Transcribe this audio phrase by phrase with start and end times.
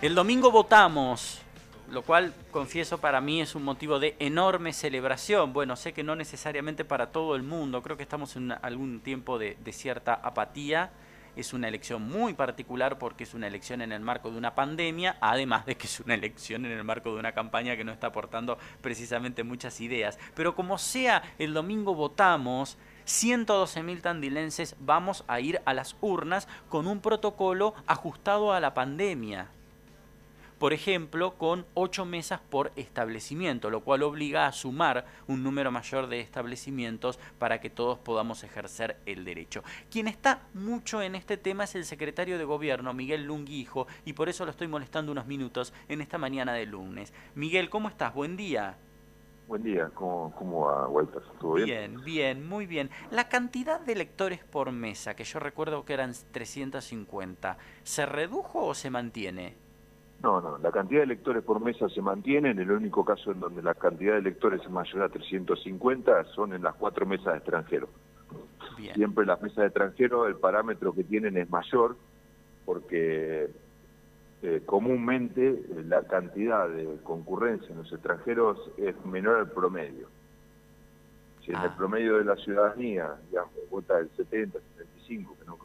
[0.00, 1.40] El domingo votamos,
[1.90, 5.52] lo cual confieso para mí es un motivo de enorme celebración.
[5.52, 9.40] Bueno, sé que no necesariamente para todo el mundo, creo que estamos en algún tiempo
[9.40, 10.92] de, cierta apatía.
[11.34, 15.16] Es una elección muy particular porque es una elección en el marco de una pandemia,
[15.20, 18.06] además de que es una elección en el marco de una campaña que no está
[18.06, 20.16] aportando precisamente muchas ideas.
[20.36, 26.86] Pero como sea, el domingo votamos, 112.000 tandilenses vamos a ir a las urnas con
[26.86, 29.48] un protocolo ajustado a la pandemia
[30.58, 36.08] por ejemplo, con ocho mesas por establecimiento, lo cual obliga a sumar un número mayor
[36.08, 39.62] de establecimientos para que todos podamos ejercer el derecho.
[39.90, 44.28] Quien está mucho en este tema es el secretario de Gobierno, Miguel Lunguijo, y por
[44.28, 47.12] eso lo estoy molestando unos minutos en esta mañana de lunes.
[47.34, 48.12] Miguel, ¿cómo estás?
[48.14, 48.76] Buen día.
[49.46, 51.22] Buen día, ¿cómo, cómo va, Walter?
[51.40, 51.66] ¿Todo bien?
[51.66, 52.90] Bien, bien, muy bien.
[53.10, 58.74] La cantidad de electores por mesa, que yo recuerdo que eran 350, ¿se redujo o
[58.74, 59.67] se mantiene?
[60.22, 63.38] No, no, la cantidad de electores por mesa se mantiene, en el único caso en
[63.38, 67.38] donde la cantidad de electores es mayor a 350 son en las cuatro mesas de
[67.38, 67.88] extranjero.
[68.94, 71.96] Siempre las mesas de extranjero el parámetro que tienen es mayor
[72.64, 73.48] porque
[74.42, 80.08] eh, comúnmente eh, la cantidad de concurrencia en los extranjeros es menor al promedio.
[81.48, 81.74] Si en el ah.
[81.78, 85.56] promedio de la ciudadanía, digamos, vota el 70, 75, que no,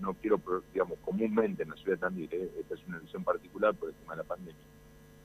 [0.00, 0.40] no, quiero,
[0.72, 2.50] digamos, comúnmente en la ciudad de Tandil, ¿eh?
[2.58, 4.64] esta es una elección particular por el tema de la pandemia.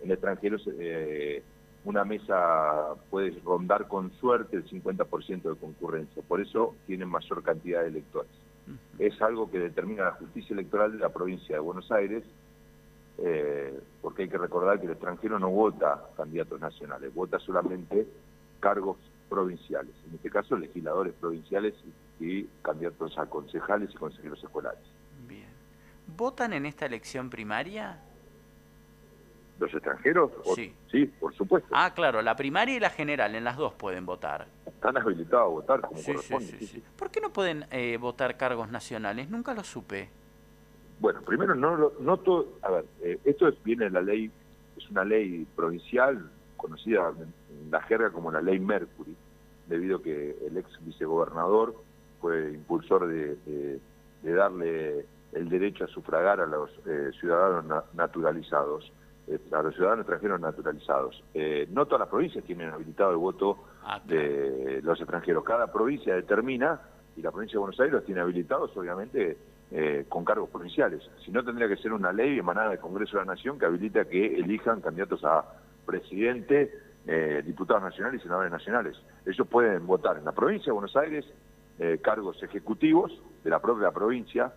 [0.00, 1.42] En el extranjero, eh,
[1.86, 7.80] una mesa puede rondar con suerte el 50% de concurrencia, por eso tienen mayor cantidad
[7.80, 8.30] de electores.
[8.98, 12.24] Es algo que determina la justicia electoral de la provincia de Buenos Aires,
[13.16, 18.06] eh, porque hay que recordar que el extranjero no vota candidatos nacionales, vota solamente
[18.60, 18.98] cargos
[19.34, 21.74] provinciales, en este caso legisladores provinciales
[22.20, 24.84] y candidatos a concejales y consejeros escolares.
[25.26, 25.48] Bien.
[26.16, 27.98] ¿Votan en esta elección primaria?
[29.58, 30.30] ¿Los extranjeros?
[30.54, 30.72] Sí.
[30.90, 31.68] Sí, por supuesto.
[31.72, 34.46] Ah, claro, la primaria y la general, en las dos pueden votar.
[34.66, 36.46] Están habilitados a votar como corresponde.
[36.46, 39.28] Sí, sí, ¿Por qué no pueden eh, votar cargos nacionales?
[39.28, 40.10] Nunca lo supe.
[41.00, 44.30] Bueno, primero, no, no todo, a ver, eh, esto viene de la ley,
[44.76, 49.16] es una ley provincial conocida en la jerga como la ley Mercury,
[49.66, 51.74] debido a que el ex vicegobernador
[52.20, 53.80] fue impulsor de,
[54.22, 58.90] darle el derecho a sufragar a los eh, ciudadanos naturalizados,
[59.26, 61.22] eh, a los ciudadanos extranjeros naturalizados.
[61.34, 65.44] Eh, no todas las provincias tienen habilitado el voto ah, de los extranjeros.
[65.44, 66.80] Cada provincia determina,
[67.16, 69.36] y la provincia de Buenos Aires los tiene habilitados, obviamente,
[70.08, 71.02] con cargos provinciales.
[71.24, 74.04] Si no, tendría que ser una ley emanada del Congreso de la Nación que habilita
[74.04, 75.44] que elijan candidatos a
[75.84, 76.70] presidente,
[77.44, 78.96] diputados nacionales y senadores nacionales.
[79.26, 81.26] Ellos pueden votar en la provincia de Buenos Aires,
[81.76, 84.52] eh, cargos ejecutivos de la propia provincia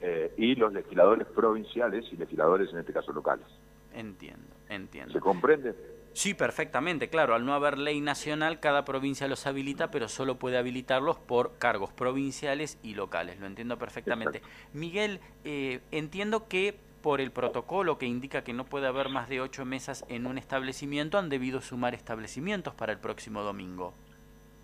[0.00, 3.46] eh, y los legisladores provinciales y legisladores en este caso locales.
[3.92, 5.12] Entiendo, entiendo.
[5.12, 5.74] ¿Se comprende?
[6.14, 10.56] Sí, perfectamente, claro, al no haber ley nacional, cada provincia los habilita, pero solo puede
[10.56, 14.40] habilitarlos por cargos provinciales y locales, lo entiendo perfectamente.
[14.72, 19.42] Miguel, eh, entiendo que por el protocolo que indica que no puede haber más de
[19.42, 23.92] ocho mesas en un establecimiento, han debido sumar establecimientos para el próximo domingo.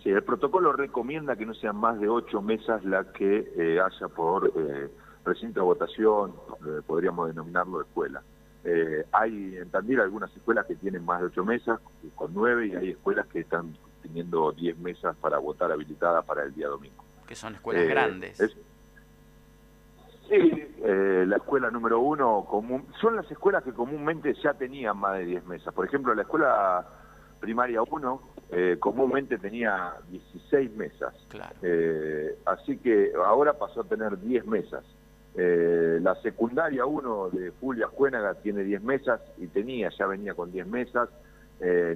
[0.03, 4.09] Sí, el protocolo recomienda que no sean más de ocho mesas las que eh, haya
[4.09, 4.89] por eh,
[5.23, 6.33] recinto de votación,
[6.67, 8.23] eh, podríamos denominarlo escuela.
[9.12, 11.79] hay en Tandil algunas escuelas que tienen más de ocho mesas,
[12.15, 16.55] con nueve, y hay escuelas que están teniendo diez mesas para votar habilitadas para el
[16.55, 17.05] día domingo.
[17.27, 18.41] Que son escuelas grandes.
[20.31, 20.67] Sí,
[21.27, 25.45] la escuela número uno, común, son las escuelas que comúnmente ya tenían más de diez
[25.45, 25.75] mesas.
[25.75, 26.87] Por ejemplo, la escuela
[27.41, 31.15] primaria 1 eh, comúnmente tenía 16 mesas.
[31.63, 34.85] Eh, así que ahora pasó a tener 10 mesas.
[35.35, 40.53] Eh, la secundaria 1 de Julia Juénaga tiene 10 mesas y tenía, ya venía con
[40.53, 41.09] 10 mesas.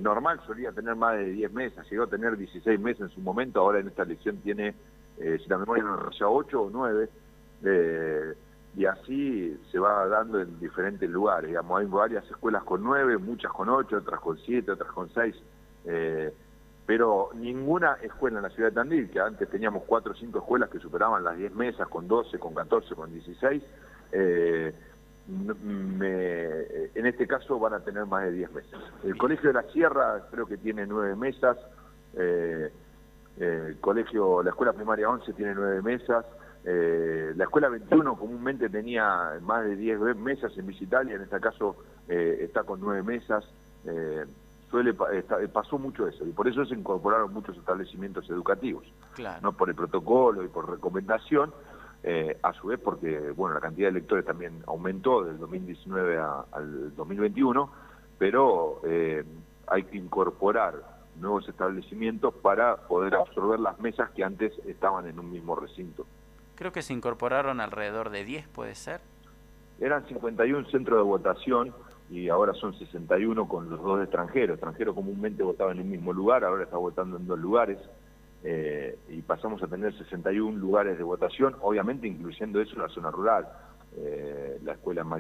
[0.00, 3.60] normal solía tener más de 10 mesas, llegó a tener 16 mesas en su momento,
[3.60, 4.74] ahora en esta elección tiene,
[5.16, 7.08] si la memoria no ya 8 o 9
[8.76, 11.48] y así se va dando en diferentes lugares.
[11.48, 15.36] Digamos, hay varias escuelas con nueve, muchas con ocho, otras con siete, otras con seis,
[15.84, 16.32] eh,
[16.86, 20.70] pero ninguna escuela en la ciudad de Tandil, que antes teníamos cuatro o cinco escuelas
[20.70, 23.62] que superaban las diez mesas, con doce, con catorce, con dieciséis,
[24.12, 24.74] eh,
[25.26, 28.80] en este caso van a tener más de diez mesas.
[29.04, 31.56] El Colegio de la Sierra creo que tiene nueve mesas,
[32.14, 32.70] eh,
[33.80, 36.26] colegio, la escuela primaria 11 tiene nueve mesas,
[36.64, 41.76] eh, la escuela 21 comúnmente tenía más de 10 mesas en Visitalia, en este caso
[42.08, 43.44] eh, está con 9 mesas.
[43.86, 44.24] Eh,
[44.70, 44.94] suele
[45.52, 48.84] pasó mucho eso y por eso se incorporaron muchos establecimientos educativos.
[49.40, 51.52] No por el protocolo y por recomendación,
[52.02, 56.94] eh, a su vez porque bueno la cantidad de electores también aumentó del 2019 al
[56.96, 57.70] 2021,
[58.18, 59.24] pero eh,
[59.68, 60.74] hay que incorporar
[61.20, 66.06] nuevos establecimientos para poder absorber las mesas que antes estaban en un mismo recinto.
[66.56, 69.00] Creo que se incorporaron alrededor de 10, ¿puede ser?
[69.80, 71.74] Eran 51 centros de votación
[72.10, 74.54] y ahora son 61 con los dos extranjeros.
[74.54, 77.78] Extranjero comúnmente votaba en un mismo lugar, ahora está votando en dos lugares.
[78.46, 83.48] Eh, y pasamos a tener 61 lugares de votación, obviamente incluyendo eso la zona rural,
[83.96, 85.10] eh, la escuela en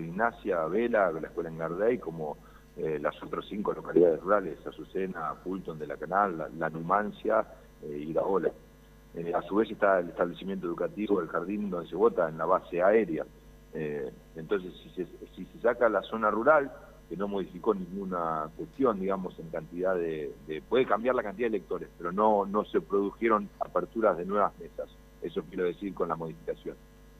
[0.70, 2.36] Vela, la escuela en Gardey, como
[2.76, 7.46] eh, las otras cinco localidades rurales, Azucena, Fulton de la Canal, la, Numancia
[7.82, 8.12] y
[9.14, 9.38] Iraola.
[9.38, 12.82] a su vez está el establecimiento educativo del jardín donde se vota en la base
[12.82, 13.24] aérea.
[14.36, 16.70] entonces, si se, si se saca la zona rural,
[17.08, 20.32] que no modificó ninguna cuestión, digamos, en cantidad de,
[20.68, 24.88] Puede cambiar la cantidad de electores, pero no, no se produjeron aperturas de nuevas mesas.
[25.22, 26.76] Eso quiero decir con la modificación.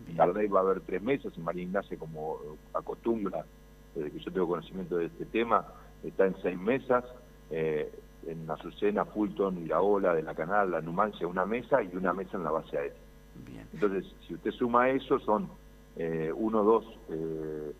[0.09, 2.39] En Cardey va a haber tres mesas, en María Ignacia, como
[2.73, 3.45] acostumbra,
[3.95, 5.67] desde que yo tengo conocimiento de este tema,
[6.03, 7.05] está en seis mesas.
[7.51, 7.91] Eh,
[8.27, 12.45] en Azucena, Fulton, Iraola, de la Canal, la Numancia, una mesa y una mesa en
[12.45, 12.99] la base aérea.
[13.47, 13.67] Bien.
[13.73, 15.49] Entonces, si usted suma eso, son
[15.97, 17.73] eh, uno, dos, eh,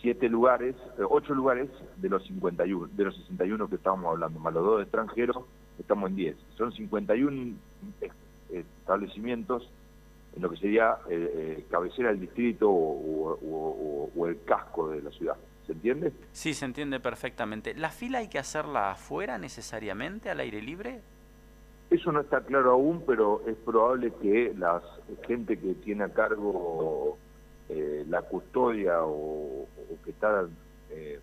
[0.00, 4.54] siete lugares, eh, ocho lugares de los 51, de los 61 que estábamos hablando, más
[4.54, 5.38] los dos extranjeros,
[5.78, 6.36] estamos en 10.
[6.56, 7.54] Son 51
[8.50, 9.68] establecimientos
[10.36, 15.10] en lo que sería eh, eh, cabecera del distrito o, o, el casco de la
[15.10, 15.36] ciudad.
[15.68, 16.12] ¿Se entiende?
[16.32, 17.74] Sí, se entiende perfectamente.
[17.74, 21.02] ¿La fila hay que hacerla afuera necesariamente, al aire libre?
[21.90, 24.80] Eso no está claro aún, pero es probable que la
[25.26, 27.18] gente que tiene a cargo
[27.68, 29.68] eh, la custodia o,
[30.02, 30.46] que está,
[30.88, 31.20] eh,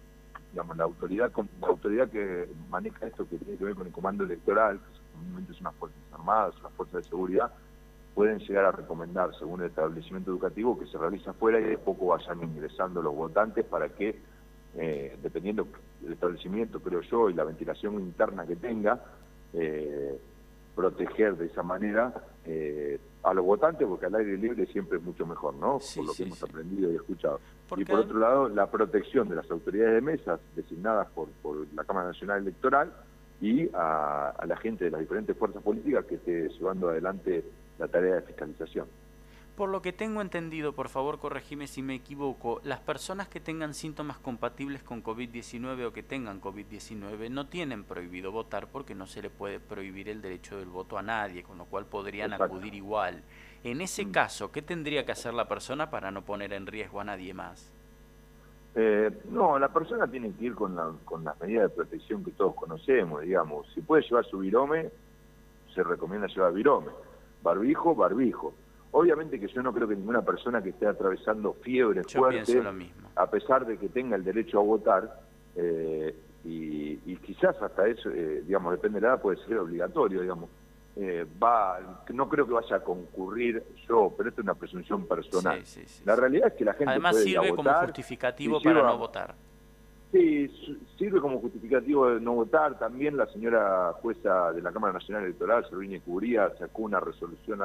[0.52, 4.26] digamos, la autoridad, la autoridad que maneja esto que tiene que ver con el comando
[4.26, 7.52] electoral, que comúnmente son las Fuerzas Armadas, las Fuerzas de Seguridad,
[8.16, 12.08] pueden llegar a recomendar, según el establecimiento educativo, que se realice afuera y de poco
[12.08, 14.20] vayan ingresando los votantes para que,
[14.78, 15.68] eh, dependiendo
[16.02, 19.02] del establecimiento, creo yo, y la ventilación interna que tenga,
[19.54, 20.20] eh,
[20.76, 22.14] proteger de esa manera
[22.46, 25.80] eh, a los votantes, porque al aire libre siempre es mucho mejor, ¿no?
[25.96, 27.40] por lo que hemos aprendido y escuchado.
[27.78, 31.86] y por otro lado, la protección de las autoridades de mesas designadas por, por la
[31.86, 32.92] Cámara Nacional Electoral
[33.40, 37.44] y a, a la gente de las diferentes fuerzas políticas que esté llevando adelante
[37.80, 38.88] la tarea de fiscalización.
[39.56, 43.74] Por lo que tengo entendido, por favor corregime si me equivoco, las personas que tengan
[43.74, 49.22] síntomas compatibles con COVID-19 o que tengan COVID-19 no tienen prohibido votar porque no se
[49.22, 53.24] le puede prohibir el derecho del voto a nadie, con lo cual podrían acudir igual.
[53.64, 54.12] En ese mm.
[54.12, 57.72] caso, ¿qué tendría que hacer la persona para no poner en riesgo a nadie más?
[58.76, 62.32] Eh, no, la persona tiene que ir con, la, con las medidas de protección que
[62.32, 63.72] todos conocemos, digamos.
[63.74, 64.90] Si puede llevar su virome,
[65.74, 66.92] se recomienda llevar virome.
[67.42, 68.54] Barbijo, barbijo
[68.98, 72.64] Obviamente que yo no creo que ninguna persona que esté atravesando fiebre fuerte,
[73.18, 75.20] a pesar de que tenga el derecho a votar,
[75.54, 76.16] eh,
[76.46, 80.50] y, quizás hasta eso, eh, digamos, depende de la edad, puede ser obligatorio, digamos,
[80.96, 85.62] eh, va, no creo que vaya a concurrir yo, pero esto es una presunción personal.
[86.06, 89.36] La realidad es que la gente Además sirve como justificativo para no votar.
[90.14, 90.48] Sí,
[90.98, 92.80] sirve como justificativo de no votar.
[92.80, 97.62] También la señora jueza de la Cámara Nacional Electoral, Servini Cubría, sacó una resolución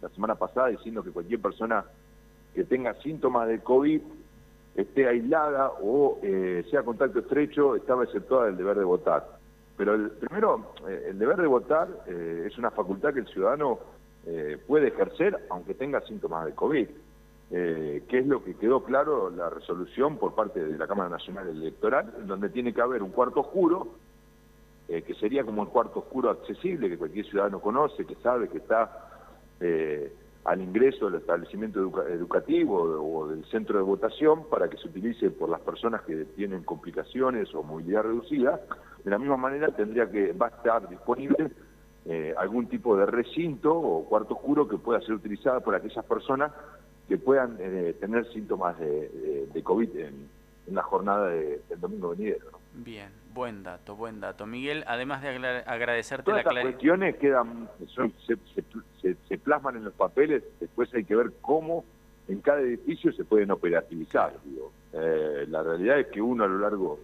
[0.00, 1.84] la semana pasada diciendo que cualquier persona
[2.54, 4.00] que tenga síntomas de COVID
[4.74, 9.38] esté aislada o eh, sea contacto estrecho estaba exceptuada del deber de votar.
[9.76, 13.78] Pero el, primero, eh, el deber de votar eh, es una facultad que el ciudadano
[14.66, 16.86] puede ejercer aunque tenga síntomas de COVID,
[17.48, 22.12] que es lo que quedó claro la resolución por parte de la Cámara Nacional Electoral,
[22.26, 23.88] donde tiene que haber un cuarto oscuro,
[24.86, 29.07] que sería como el cuarto oscuro accesible que cualquier ciudadano conoce, que sabe que está
[29.60, 30.12] eh,
[30.44, 35.50] al ingreso del establecimiento educativo o del centro de votación para que se utilice por
[35.50, 38.60] las personas que tienen complicaciones o movilidad reducida.
[39.04, 41.50] De la misma manera tendría que va a estar disponible
[42.06, 46.52] eh, algún tipo de recinto o cuarto oscuro que pueda ser utilizado por aquellas personas
[47.06, 50.28] que puedan eh, tener síntomas de, COVID en,
[50.68, 52.58] la jornada del domingo venidero.
[52.74, 54.46] Bien, buen dato, buen dato.
[54.46, 55.28] Miguel, además de
[55.64, 56.72] agradecerte la claridad...
[56.72, 57.68] cuestiones quedan,
[59.28, 61.84] se, plasman en los papeles, después hay que ver cómo
[62.26, 64.34] en cada edificio se pueden operativizar.
[64.44, 64.72] Digo.
[64.92, 66.98] Eh, la realidad es que uno a lo largo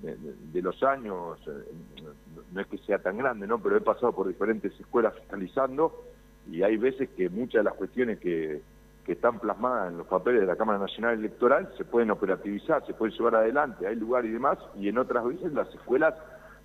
[0.00, 2.04] de, los años, eh,
[2.52, 3.58] no es que sea tan grande, ¿no?
[3.58, 6.04] pero he pasado por diferentes escuelas fiscalizando
[6.52, 8.62] y hay veces que muchas de las cuestiones que
[9.08, 12.92] que están plasmadas en los papeles de la Cámara Nacional Electoral se pueden operativizar, se
[12.92, 16.12] pueden llevar adelante, hay lugar y demás, y en otras veces las escuelas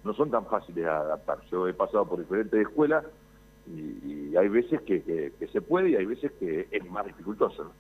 [0.04, 1.38] no son tan fáciles de adaptar.
[1.50, 3.06] Yo he pasado por diferentes escuelas
[3.66, 7.72] y, hay veces que, se puede y hay veces que es más dificultoso.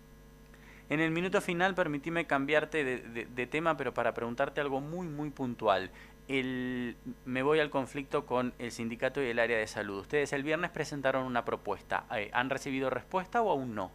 [0.90, 5.92] En el minuto final, permitime cambiarte de, tema, pero para preguntarte algo muy, muy puntual.
[6.30, 10.00] El, me voy al conflicto con el sindicato y el área de salud.
[10.00, 12.06] Ustedes el viernes presentaron una propuesta.
[12.16, 13.92] Eh, ¿Han recibido respuesta o aún no?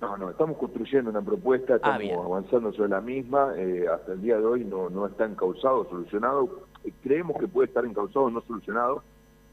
[0.00, 3.52] No, no, estamos construyendo una propuesta, ah, estamos avanzando sobre la misma.
[3.56, 6.64] Eh, hasta el día de hoy no, no está encausado, solucionado.
[6.84, 9.02] Eh, creemos que puede estar encausado o no solucionado,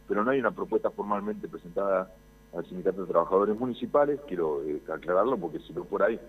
[0.07, 2.13] pero no hay una propuesta formalmente presentada
[2.55, 4.21] al Sindicato de Trabajadores Municipales.
[4.25, 4.61] Quiero
[4.93, 6.19] aclararlo porque si no por ahí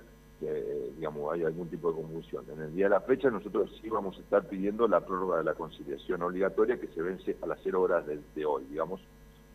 [0.97, 2.45] digamos hay algún tipo de confusión.
[2.53, 5.45] En el día de la fecha nosotros sí vamos a estar pidiendo la prórroga de
[5.45, 9.01] la conciliación obligatoria que se vence a las 0 horas de, hoy, digamos,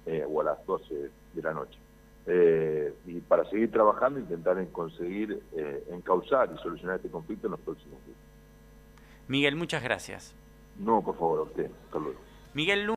[0.05, 1.77] eh, o a las 12 de la noche.
[2.25, 7.51] Eh, y para seguir trabajando, intentar en conseguir eh, encauzar y solucionar este conflicto en
[7.51, 8.17] los próximos días.
[9.27, 10.35] Miguel, muchas gracias.
[10.77, 11.69] No, por favor, a usted.
[11.85, 12.19] Hasta luego.
[12.53, 12.85] Miguel